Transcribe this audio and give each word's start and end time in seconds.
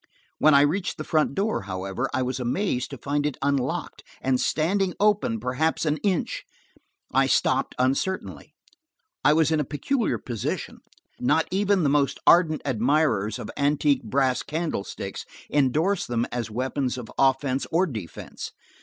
When 0.39 0.55
I 0.55 0.61
reached 0.61 0.97
the 0.97 1.03
front 1.03 1.35
door, 1.35 1.61
however, 1.69 2.09
I 2.11 2.23
was 2.23 2.39
amazed 2.39 2.89
to 2.89 2.97
find 2.97 3.23
it 3.23 3.37
unlocked, 3.43 4.03
and 4.19 4.41
standing 4.41 4.95
open 4.99 5.39
perhaps 5.39 5.85
an 5.85 5.97
inch. 5.97 6.43
I 7.13 7.27
stopped 7.27 7.75
uncertainly. 7.77 8.55
I 9.23 9.33
was 9.33 9.51
in 9.51 9.59
a 9.59 9.63
peculiar 9.63 10.17
position; 10.17 10.79
not 11.19 11.47
even 11.51 11.83
the 11.83 11.87
most 11.89 12.17
ardent 12.25 12.63
admirers 12.65 13.37
of 13.37 13.51
antique 13.55 14.01
brass 14.01 14.41
candlesticks 14.41 15.23
endorse 15.51 16.07
them 16.07 16.25
as 16.31 16.49
weapons 16.49 16.97
of 16.97 17.11
offense 17.19 17.67
or 17.71 17.85
defense. 17.85 18.53